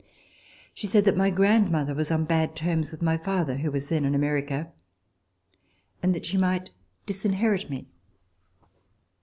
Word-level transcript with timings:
She 0.73 0.87
said 0.87 1.05
that 1.05 1.15
my 1.15 1.29
grandmother 1.29 1.93
was 1.93 2.09
on 2.09 2.25
bad 2.25 2.55
terms 2.55 2.89
with 2.91 3.03
my 3.03 3.17
father, 3.17 3.57
who 3.57 3.69
was 3.69 3.89
then 3.89 4.03
in 4.03 4.15
America, 4.15 4.71
and 6.01 6.15
that 6.15 6.25
she 6.25 6.37
might 6.37 6.71
disinherit 7.05 7.69
me. 7.69 7.85